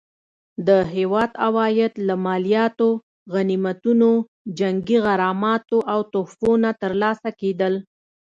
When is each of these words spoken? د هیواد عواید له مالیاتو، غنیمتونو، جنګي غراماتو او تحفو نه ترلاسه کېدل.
د 0.67 0.69
هیواد 0.93 1.31
عواید 1.45 1.93
له 2.07 2.15
مالیاتو، 2.25 2.89
غنیمتونو، 3.33 4.11
جنګي 4.59 4.97
غراماتو 5.05 5.77
او 5.91 5.99
تحفو 6.13 6.51
نه 6.63 6.71
ترلاسه 6.81 7.29
کېدل. 7.41 7.73